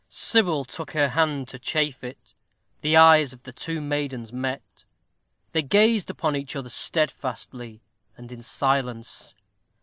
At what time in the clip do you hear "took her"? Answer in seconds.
0.65-1.09